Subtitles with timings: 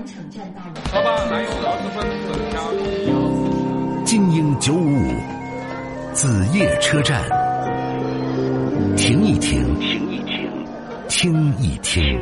[0.00, 0.72] 完城站到了。
[0.94, 5.12] 老板，来有螺蛳粉，增加注意精英九五五，
[6.14, 7.22] 子夜车站，
[8.96, 10.50] 停一停，停一停，
[11.08, 12.18] 听一听。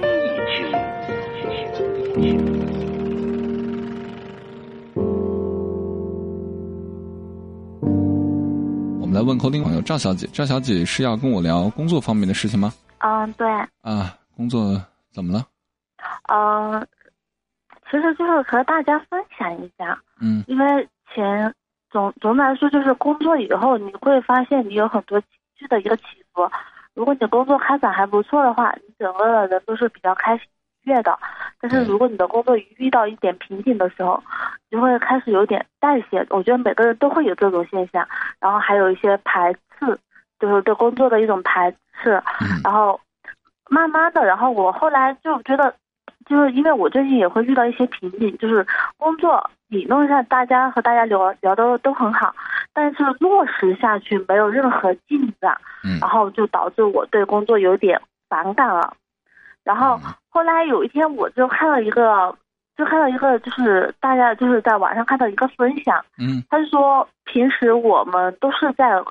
[9.00, 12.74] 我们来问扣听朋友赵小姐，赵小姐是要跟我聊工作方面的事情吗？
[12.98, 13.48] 嗯，对，
[13.82, 14.82] 啊，工作
[15.12, 15.46] 怎么了？
[16.30, 16.86] 嗯，
[17.90, 21.52] 其实就是和大家分享一下，嗯因为前
[21.90, 26.50] 总总的来说就是工作以后，你会发现你有很多情绪的一个起伏。
[26.94, 30.46] 如果你工作开展还不错的话，你整个的人都是比较开心
[30.82, 31.16] 愉悦的。
[31.60, 34.22] 但是如果你的工作遇到一点瓶颈的时候，
[34.68, 36.26] 你就会开始有点代谢。
[36.30, 38.06] 我觉得每个人都会有这种现象，
[38.40, 39.98] 然后还有一些排斥，
[40.40, 42.22] 就是对工作的一种排斥。
[42.40, 43.00] 嗯然后
[43.70, 45.74] 慢慢的，然后我后来就觉得，
[46.28, 52.34] 就是因为我最近也会遇到一些瓶颈，就是工作理论上大家和大家聊聊的都很好，
[52.72, 58.94] 但是落实下去没有任何进展，嗯然后就导致我对工作有点反感了。
[59.64, 62.34] 然后嗯后来有一天我就看了一个，
[62.76, 69.02] 就看到一个，就是大家就是在网上看到一个分享，嗯他是说，平时我们都是在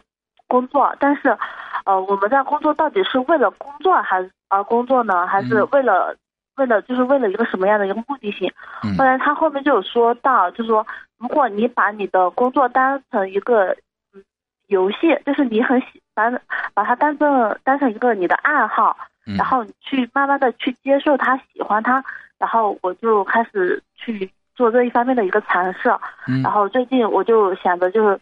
[0.47, 1.37] 工作，但是，
[1.83, 5.27] 呃，我们在工作到底是为了工作还是而工作呢？
[5.27, 6.15] 还是嗯为了、
[6.57, 8.51] 为了就是为了一个什么样的一个目的性？
[8.83, 10.85] 嗯后来他后面就有说到，就是说，
[11.17, 13.75] 如果你把你的工作当成一个
[14.13, 14.23] 嗯
[14.67, 16.29] 游戏，就是你很喜把
[16.73, 22.03] 把它当成当成一个你的爱好，嗯，然后你去慢慢的去接受它，喜欢它，
[22.37, 25.89] 然后我就开始去做这一方面的一个尝试。
[26.27, 28.19] 嗯然后最近我就想着就是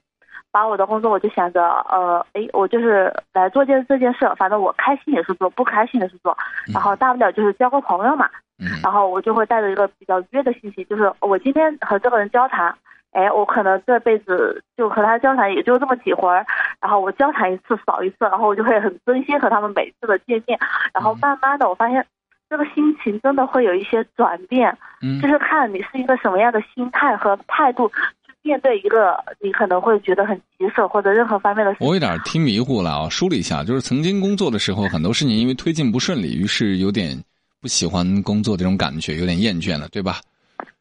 [0.55, 6.37] 把我的工作，我就想着呃，哎，我就是来做件这件事，反正我开心也是做，不开心也是做，
[6.73, 8.29] 然后大不了就是交个朋友嘛。
[8.57, 8.79] 嗯。
[8.81, 12.73] 然后我就会带着一个比较愉悦的心情，就是我今天和这个人交谈，
[13.11, 16.45] 哎，我可能这辈子就和他交谈也就这么几回儿，
[16.79, 20.57] 然后我交谈一次少一次，然后我就会很珍惜和他们每次的见面，
[20.93, 22.05] 然后慢慢的我发现
[22.49, 25.19] 这个心情真的会有一些转变，嗯。
[25.19, 27.89] 就是看你是一个什么样的心态和态度
[28.24, 31.87] 去面对一个你可能会觉得很棘手或者任何方面的事情。
[31.87, 37.17] 我有点听迷糊了啊，梳理一下，就是曾经工作的时候，很多事情因为推进不顺利，于是有点
[37.59, 40.17] 不喜欢工作这种感觉，有点厌倦了，对吧？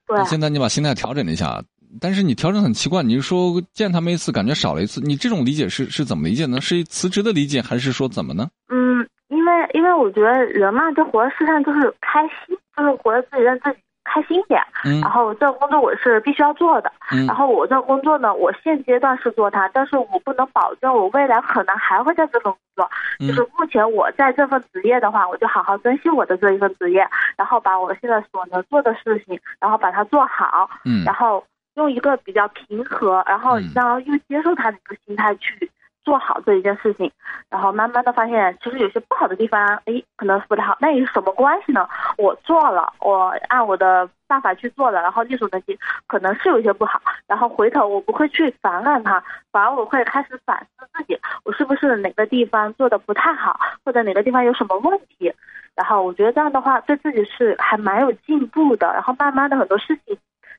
[0.07, 1.63] 对，现在你把心态调整了一下，
[1.99, 6.61] 但是你调整很奇怪，你是说见他们一次感觉少了一次，你这种理解是是怎么理解呢？
[6.61, 8.47] 是辞职的理解，还是说怎么呢？
[8.69, 14.63] 嗯，因为因为我觉得人嘛，就活在世上就是开心，就是活在自己让自己开心点。
[14.85, 15.01] 嗯。
[15.01, 17.27] 然后这个工作我是必须要做的，嗯。
[17.27, 22.91] 然后我这个工作呢，我现阶段是做它，但是我不能保证我未来可能还会在这份工作。
[23.21, 23.27] 嗯。
[23.29, 31.05] 就是目前我在这份职业的话，我就好好珍惜我的这一份职业，然后把我现在所能做的事情，然后把它做好，嗯。
[31.05, 31.43] 然后
[31.75, 33.71] 用一个比较平和，然后嗯。
[33.75, 35.71] 然后又接受他的一个心态去
[36.05, 37.11] 做好这一件事情，
[37.49, 41.89] 然后慢慢的发现，其实有些不好的地方，哎，可能是不太好，那有什么关系呢？
[42.19, 55.33] 我做了，我按我的办法去做了，然后力所能及，可能是有些不好，然后回头我不会去反感它，反而我会开始反思自己，我是不是哪个地方做的不太好，或者哪个地方有什么问题，
[55.75, 60.17] 然后我觉得这样的话对自己是还蛮有进步的，然后慢慢的很多事情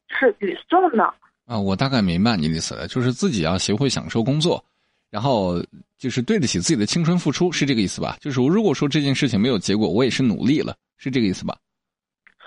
[0.07, 1.13] 是捋顺了。
[1.47, 4.63] 啊，我大概明白你的意思了，就是自己要学会享受工作，
[5.09, 5.63] 然后
[5.97, 8.17] 就是对得起自己的青春付出，是这个意思吧？
[8.19, 11.57] 就是如果说这件事情没有结果，我也是努力了，是这个意思吧？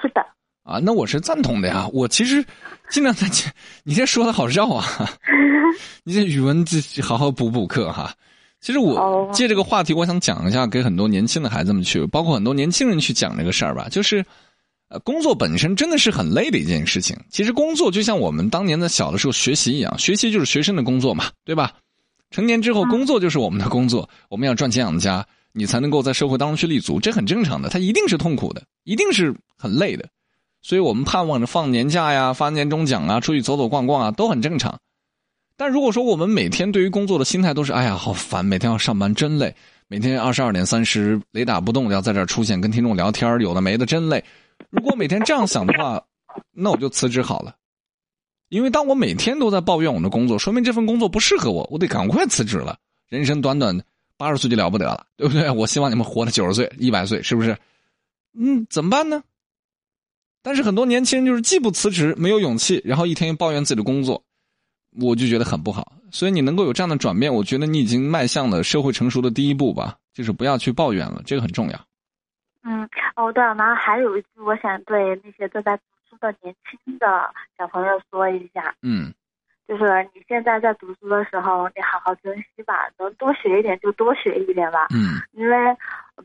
[0.03, 0.21] 是的，
[0.63, 1.89] 啊，那我是赞同的呀。
[1.93, 2.45] 我其实
[2.91, 3.51] 尽量在这，
[3.85, 4.85] 你这说的好绕啊，
[6.05, 8.15] 你这语文这好好补补课哈。
[8.61, 13.89] 其实我哦借这个话题，我想讲一下，给很多年轻的孩子们去，包括很多年轻人去讲这个事儿吧。
[13.89, 14.25] 就是，
[14.89, 17.17] 呃，工作本身真的是很累的一件事情。
[17.31, 21.73] 其实工作就像我们当年的小的时候学习一样，学习就是学生的工作嘛，对吧？
[22.31, 27.69] 成年之后，工作就是我们的工作，我们要赚钱养家，你才能够在社会当中去立足，这很正常的。
[27.69, 30.09] 它一定是痛苦的，一定是很累的。
[30.61, 34.79] 所以我们盼望着放年假呀、发年终奖啊、出去走走逛逛啊，都很正常。
[35.57, 39.55] 但如果说我们每天对于工作的心态都是“哎呀，好烦，每天要上班真累，
[39.89, 44.23] 每天二十二点三十雷打不动的要在这儿出现跟听众聊天，有的没的真累。
[44.71, 46.01] 如果每天这样想的话，
[46.53, 47.55] 那我就辞职好了。
[48.49, 52.79] 因为当我每天都在抱怨我的工作，说明这份工作不适合我，我得赶快辞职了。
[53.09, 53.79] 人生短短
[54.17, 55.51] 八十岁就了不得了，对不对？
[55.51, 57.57] 我希望你们活到九十岁、一百岁，是不是？
[58.39, 59.23] 嗯，怎么办呢？
[60.43, 64.23] 但是很多年轻人就是既不辞职，没有勇气，然后一天又抱怨自己的工作，
[65.01, 65.93] 我就觉得很不好。
[66.11, 71.79] 所以你能够有这样的转变，我觉得你已经迈向了社会成熟的第一步吧，就是不要去抱怨了，这个很重要。
[72.63, 72.83] 嗯，
[73.17, 75.79] 哦对了，然后还有一句，我想对那些正在
[76.19, 79.13] 的年轻的小朋友说一下，嗯。
[79.67, 79.85] 就是
[80.15, 84.87] 你现在在读书的时候，你好好珍惜吧，能多学一点就多学一点吧。
[84.95, 85.21] 嗯。
[85.33, 85.77] 因为，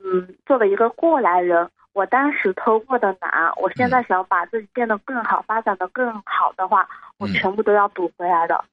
[0.01, 6.87] 嗯，作为一个过来人，我当时偷过的懒，我现在想把自己变得更好，发展的更好的话，
[7.17, 7.33] 我嗯。
[7.33, 8.63] 全部都要补回来的。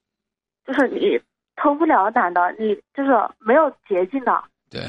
[0.65, 1.21] 就是你
[1.57, 4.81] 偷不了懒的，你就是没有捷径的，对，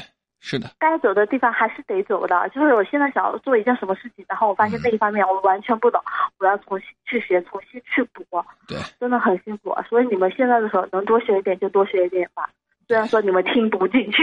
[0.44, 2.48] 是的，该走的地方还是得走的。
[2.48, 6.02] 就是我现在想要做一件什么事情，然后我发现那一方面我完全不懂，
[6.38, 8.24] 我要重新去学，重新去补，
[8.66, 9.72] 对，真的很辛苦。
[9.88, 12.50] 所以你们现在的时候能多学一点就多学一点吧，
[12.88, 14.18] 虽然说你们听不进去。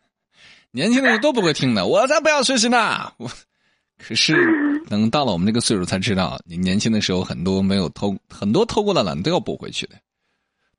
[0.72, 3.12] 年轻的人都不会听的，我才不要学习呢。
[3.18, 3.28] 我
[3.98, 4.34] 可是
[4.88, 9.94] 等到了我们这个岁数才知道，你年轻的时候很多没有偷，很多偷过的懒都要补回去的。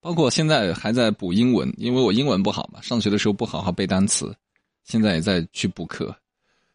[0.01, 4.35] 包括现在还在补英文，因为我英文不好嘛，上学的时候不好好背单词，
[4.85, 6.15] 现在也在去补课。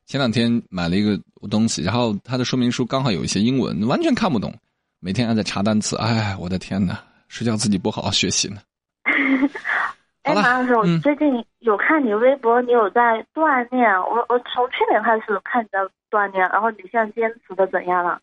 [0.05, 1.19] 前两天买了一个
[1.49, 4.53] 东西，然后它的说明书刚好有一些英文，完全看不懂，
[4.99, 5.97] 每天还在查单词。
[5.97, 7.03] 哎，我的天哪！
[7.29, 8.61] 谁叫自己不好好学习呢？
[10.25, 11.27] 哎，马老师，我嗯最近
[11.61, 13.89] 有看你微博，你有在锻炼。
[14.01, 15.79] 我我从去年开始看你在
[16.11, 18.21] 锻炼，然后你现在坚持的怎样了？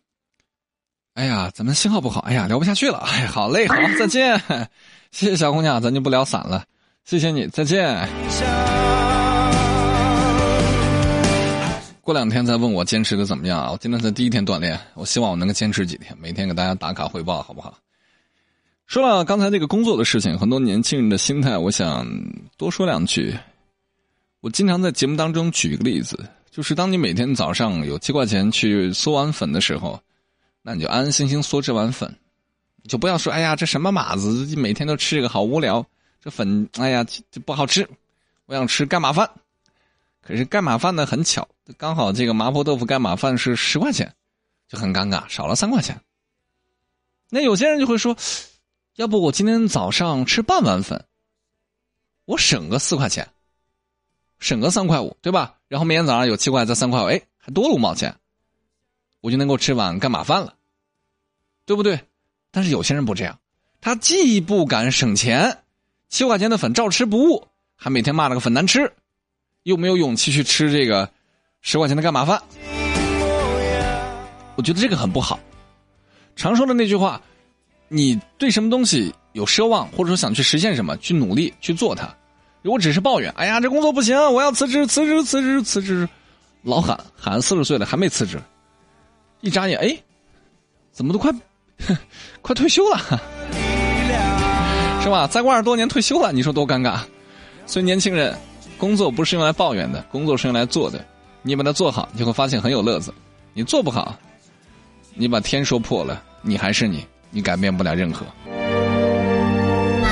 [1.14, 2.98] 哎呀，咱们信号不好，哎呀，聊不下去了。
[2.98, 4.38] 哎，好嘞，好， 再见。
[5.10, 6.64] 谢谢小姑娘，咱就不聊散了。
[7.04, 8.06] 谢谢你，再见。
[12.08, 13.70] 过两天再问我坚持的怎么样啊？
[13.70, 17.76] 我今天才第一天锻炼，我希望我能够坚持几天，每天给大家打卡汇报，好不好？
[18.86, 22.08] 说了刚才这个工作的事情，很多年轻人的心态，我想
[22.56, 23.36] 多说两句。
[24.40, 26.18] 我经常在节目当中举一个例子，
[26.50, 30.00] 就是当你每天早上有七块钱去嗦碗粉的时候，
[30.62, 32.10] 那你就安安心心嗦这碗粉，
[32.88, 35.84] 就不要说哎呀这什么码子，每天都吃这个好无聊，
[36.24, 37.86] 这粉哎呀这不好吃，
[38.46, 39.28] 我想吃干码饭。
[40.28, 41.48] 可是干码饭呢很巧，
[41.78, 44.14] 刚好这个麻婆豆腐干码饭是十块钱，
[44.68, 45.98] 就很尴尬，少了三块钱。
[47.30, 48.14] 那有些人就会说，
[48.96, 51.02] 要不我今天早上吃半碗粉，
[52.26, 53.26] 我省个四块钱，
[54.38, 55.54] 省个三块五，对吧？
[55.66, 58.14] 然后明天早上有七块再三块五，哎，还多了五毛钱，
[59.22, 60.56] 我就能够吃碗干码饭了，
[61.64, 61.98] 对不对？
[62.50, 63.38] 但是有些人不这样，
[63.80, 65.62] 他既不敢省钱，
[66.10, 68.92] 七块钱的粉照吃不误，还每天骂那个粉难吃。
[69.68, 71.06] 又没有勇气去吃这个
[71.60, 72.42] 十块钱的干码饭，
[74.56, 75.38] 我觉得这个很不好。
[76.36, 77.20] 常说的那句话，
[77.88, 82.08] 你对什么东西有奢望，或者说想去实现什么，去努力去做它。
[82.62, 86.08] 如果只是抱怨，哎呀，这工作不行，我要辞职，辞职，辞职，辞职，
[86.62, 88.40] 老喊喊四十岁了还没辞职，
[89.42, 89.94] 一眨眼，哎，
[90.92, 91.30] 怎么都快
[92.40, 92.98] 快退休了，
[95.02, 95.26] 是吧？
[95.26, 97.00] 再过二十多年退休了，你说多尴尬。
[97.66, 98.34] 所以年轻人。
[98.78, 101.04] 工作不是用来抱怨的，工作是用来做的。
[101.42, 103.12] 你把它做好，你会发现很有乐子。
[103.52, 104.14] 你做不好，
[105.14, 108.24] 你把天说破了，你还是你，你改变不了任何。
[110.00, 110.08] 妈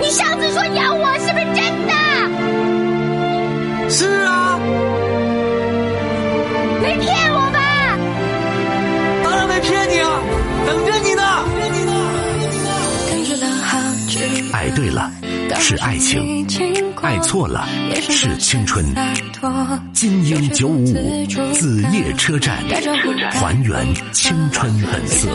[0.00, 1.92] 你上次说养我是不是真的？
[3.90, 4.58] 是啊，
[6.80, 7.98] 没骗我吧？
[9.24, 10.22] 当然没骗你啊，
[10.66, 11.22] 等着你呢。
[14.52, 15.10] 爱对了
[15.60, 16.46] 是爱情，
[17.02, 17.68] 爱错了
[18.00, 18.84] 是青春。
[19.92, 22.58] 精英九五五子夜车站，
[23.32, 25.28] 还原青春本色。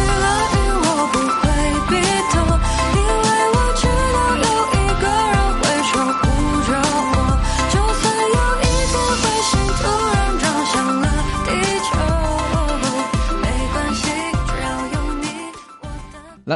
[0.00, 0.53] 来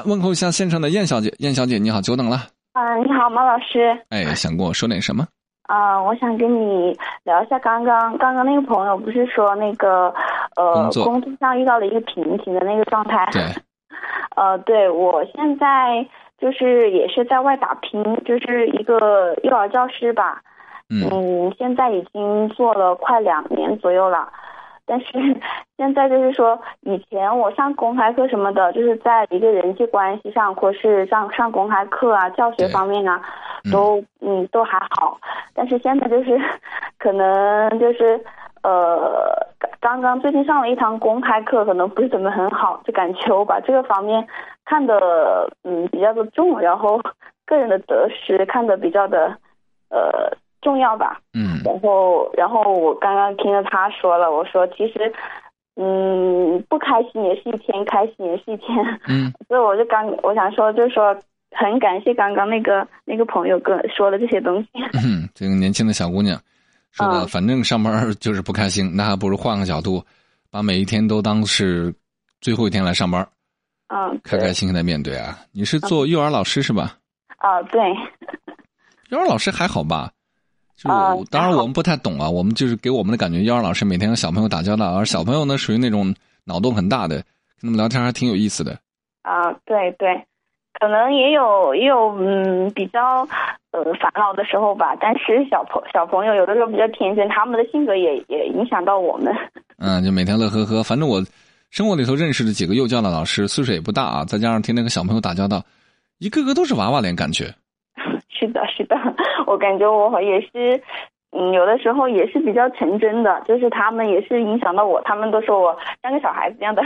[0.09, 2.39] 问候一下现场的燕小姐，燕小姐你好，久等了。
[2.73, 3.97] 啊、你好，马老师。
[4.09, 5.27] 哎，想跟我说点什么？
[5.69, 10.13] 啊、我想跟你聊一下刚刚刚刚那个朋友不是说那个
[10.57, 13.29] 呃工作工作上遇到了一个瓶颈的那个状态。
[13.31, 13.43] 对，
[14.35, 16.07] 呃，对我现在
[16.41, 20.41] 就是也是在外打拼，就是一个幼儿教师吧。
[20.89, 24.27] 嗯嗯，现在已经做了快两年左右了，
[24.89, 25.07] 但是
[25.77, 33.21] 现在就是说，以前我上公开课什么的，就是在一个人际关系上，或是上上公开课啊、教学方面啊，
[33.65, 35.21] 嗯都嗯都还好。
[35.55, 36.41] 但是现在就是，
[36.99, 38.19] 可能就是
[38.63, 39.47] 呃，
[39.81, 44.27] 刚刚最近上了一堂公开课，可能不是怎么很好，就感觉我把这个方面
[44.65, 47.01] 看的嗯比较的重，然后
[47.45, 49.37] 个人的得失看的比较的
[49.91, 51.21] 呃重要吧。
[51.35, 55.13] 嗯然后，然后我刚刚听了他说了，我说其实，
[55.77, 58.77] 嗯，不开心也是一天，开心也是一天，
[59.09, 61.17] 嗯， 所以我就刚我想说，就是说
[61.53, 64.69] 很感谢刚刚那个那个朋友跟说的这些东西。
[65.05, 66.41] 嗯，这个年轻的小姑娘，
[66.93, 70.03] 说的嗯反正上班就是不开心，那还不如换个角度，
[70.51, 71.95] 把每一天都当是
[72.41, 73.27] 最后一天来上班，
[73.89, 75.39] 嗯，开开心心的面对啊。
[75.53, 76.97] 你是做幼儿老师是吧？
[77.39, 77.81] 啊，对，
[79.11, 80.11] 幼儿老师还好吧？
[80.79, 80.89] 就
[81.29, 87.17] 当然我们不太懂啊，我们就是给我们的感觉，幼儿老师每天和小朋友打交道，而小朋友呢属于那种脑洞很大的，
[87.61, 88.79] 跟他们聊天还挺有意思的。
[89.23, 90.25] 啊，对对，
[90.79, 93.27] 可能也有也有嗯比较
[93.73, 99.35] 呃烦恼的时候吧，但是小朋小朋友有的时候比较天真，他们的性格也也影响到我们。
[99.79, 100.83] 嗯，就每天乐呵呵。
[100.83, 101.21] 反正我
[101.71, 105.63] 生活里头认识的几个幼教的老师，岁数也不大啊，再加上天天跟小朋友打交道，
[106.19, 107.53] 一个个都是娃娃脸，感觉。
[108.31, 108.95] 是的，是的，
[109.49, 110.83] 我感觉我也是，
[111.33, 116.83] 嗯，有的时候也是比较纯真的，就是他们也是影响到我，他们都说我像个小孩子一样的。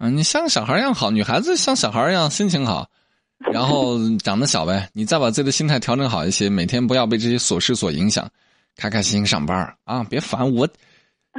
[0.00, 2.86] 嗯，你像个小孩一样好，女孩子像小孩一样心情好，
[3.52, 4.88] 然后长得小呗。
[4.94, 8.26] 你再把自己的心态调整好一些，每天不要被这些琐事所影响，
[8.76, 10.66] 开开心心上班啊，别烦我。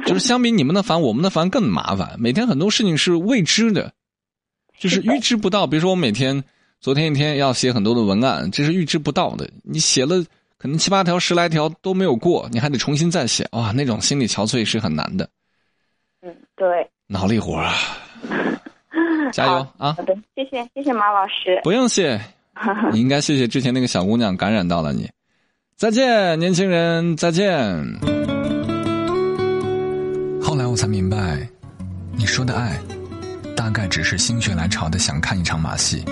[0.06, 2.14] 就是相比你们的烦，我们的烦更麻烦。
[2.20, 3.92] 每天很多事情是未知的，
[4.78, 5.66] 就是预知不到。
[5.66, 6.44] 比如说我每天
[6.80, 9.48] 昨天一天要写很多的文案，这是预知不到的。
[9.64, 10.24] 你写了
[10.56, 15.28] 可能七八条、十来条都没有过，你还得重新再写，哇，那种心理憔悴是很难的，
[16.22, 16.88] 嗯，对。
[17.08, 17.72] 脑力活啊！
[19.32, 19.94] 加油啊！
[19.94, 21.58] 好的，谢谢谢谢马老师。
[21.64, 22.20] 不用谢，
[22.92, 25.08] 你应该谢谢之前那个小姑娘感染到了你。
[25.76, 27.48] 再见，年轻人，再见。
[30.42, 31.48] 后来我才明白，
[32.16, 32.78] 你说的爱，
[33.56, 36.04] 大概只是心血来潮的想看一场马戏。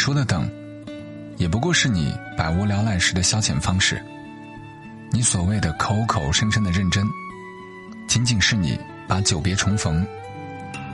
[0.00, 0.50] 说的等，
[1.36, 4.02] 也不过是你百无聊赖时的消遣方式。
[5.12, 7.06] 你所谓的口口声声的认真，
[8.08, 10.02] 仅仅是你把久别重逢，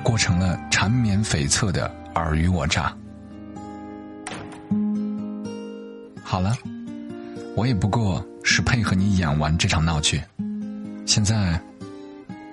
[0.03, 2.93] 过成了缠绵悱恻的尔虞我诈。
[6.25, 6.53] 好了，
[7.55, 10.21] 我也不过是配合你演完这场闹剧。
[11.07, 11.61] 现在，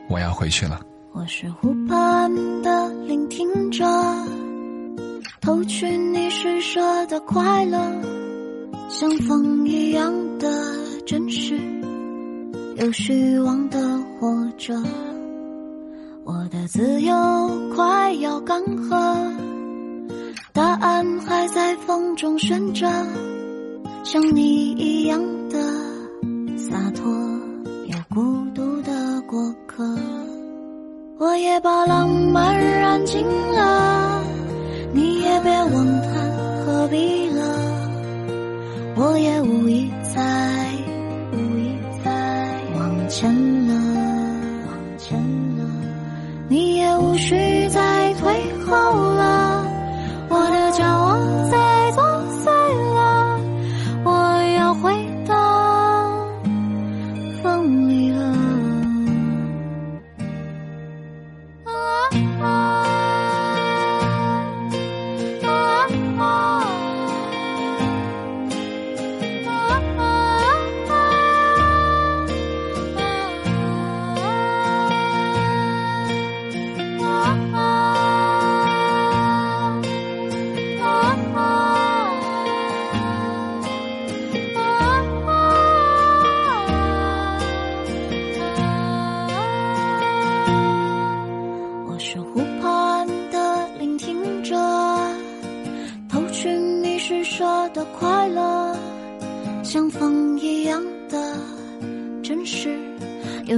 [0.08, 0.80] 我要回去了。
[1.14, 2.32] 我是湖畔
[2.62, 3.84] 的聆听者，
[5.44, 7.78] 偷取你施舍的快乐，
[8.88, 10.48] 像风一样的
[11.06, 11.60] 真实，
[12.78, 13.78] 有虚妄的
[14.18, 14.74] 活着。
[16.24, 17.14] 我的自由
[17.76, 19.34] 快要干涸，
[20.54, 22.90] 答案还在风中悬着，
[24.06, 25.60] 像你一样的
[26.56, 27.12] 洒脱，
[27.88, 29.84] 有孤独的过客。
[31.20, 34.13] 我也把浪漫燃尽了，
[35.44, 36.10] 别问他
[36.66, 37.44] 何必了。
[38.96, 40.22] 我也无意再
[41.34, 43.30] 无意再往前
[43.68, 43.74] 了，
[44.68, 45.20] 往前
[45.58, 45.66] 了。
[46.48, 48.32] 你也无需再退
[48.66, 48.76] 后
[49.12, 49.66] 了，
[50.30, 51.18] 我的骄傲
[51.52, 52.04] 在作
[52.40, 52.46] 祟
[52.96, 53.40] 了，
[54.06, 54.12] 我
[54.58, 54.94] 要回
[55.28, 55.34] 到
[57.42, 58.13] 风里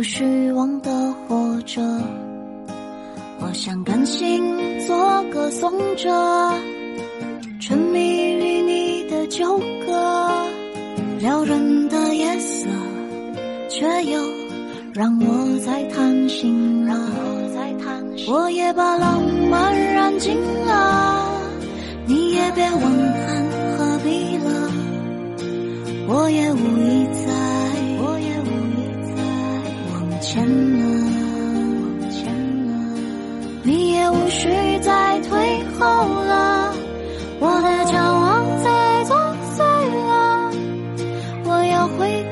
[0.08, 1.82] 虚妄的活着，
[3.40, 4.40] 我想甘心
[4.86, 6.08] 做个颂者，
[7.60, 10.46] 沉迷于你的纠葛，
[11.20, 12.70] 撩人的夜色，
[13.68, 14.22] 却又
[14.94, 16.96] 让我在贪心了。
[18.28, 21.28] 我也把浪漫燃尽了，
[22.06, 23.46] 你也别问恨
[23.76, 24.72] 何必了，
[26.08, 27.35] 我也无意再。
[30.36, 32.28] 前了前
[32.68, 32.74] 了
[33.64, 34.50] 你也无需
[34.82, 35.86] 再退后
[36.26, 36.74] 了。
[37.40, 39.16] 我的骄傲在作
[39.56, 39.64] 祟
[40.10, 40.52] 了。
[41.46, 42.26] 我要回